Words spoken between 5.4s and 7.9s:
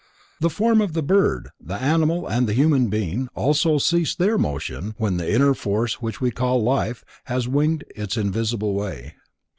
force which we call life has winged